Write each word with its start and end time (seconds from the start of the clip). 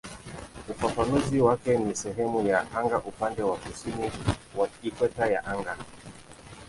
Ufafanuzi 0.69 1.41
wake 1.41 1.77
ni 1.77 1.95
"sehemu 1.95 2.47
ya 2.47 2.71
anga 2.71 2.97
upande 2.99 3.43
wa 3.43 3.57
kusini 3.57 4.11
wa 4.57 4.69
ikweta 4.83 5.25
ya 5.27 5.45
anga". 5.45 5.77